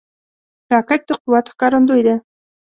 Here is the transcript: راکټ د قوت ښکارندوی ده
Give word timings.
راکټ 0.73 1.01
د 1.07 1.11
قوت 1.23 1.45
ښکارندوی 1.53 2.01
ده 2.07 2.15